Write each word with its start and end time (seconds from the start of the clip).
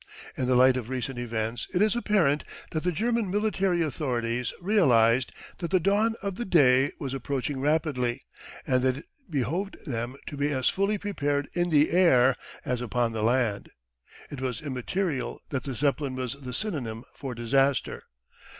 In 0.35 0.47
the 0.47 0.55
light 0.55 0.77
of 0.77 0.89
recent 0.89 1.19
events 1.19 1.67
it 1.75 1.79
is 1.79 1.95
apparent 1.95 2.43
that 2.71 2.81
the 2.81 2.91
German 2.91 3.29
military 3.29 3.83
authorities 3.83 4.51
realised 4.59 5.31
that 5.59 5.69
the 5.69 5.79
dawn 5.79 6.15
of 6.23 6.37
"The 6.37 6.43
Day" 6.43 6.91
was 6.97 7.13
approaching 7.13 7.59
rapidly, 7.61 8.25
and 8.65 8.81
that 8.81 8.97
it 8.97 9.05
behoved 9.29 9.77
them 9.85 10.15
to 10.25 10.35
be 10.35 10.47
as 10.49 10.69
fully 10.69 10.97
prepared 10.97 11.49
in 11.53 11.69
the 11.69 11.91
air 11.91 12.35
as 12.65 12.81
upon 12.81 13.11
the 13.11 13.21
land. 13.21 13.69
It 14.31 14.41
was 14.41 14.59
immaterial 14.63 15.39
that 15.49 15.65
the 15.65 15.75
Zeppelin 15.75 16.15
was 16.15 16.33
the 16.33 16.51
synonym 16.51 17.03
for 17.13 17.35
disaster. 17.35 18.01